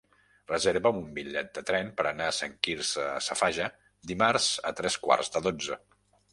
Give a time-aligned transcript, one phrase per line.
[0.51, 3.69] Reserva'm un bitllet de tren per anar a Sant Quirze Safaja
[4.15, 5.83] dimarts a tres quarts de dotze.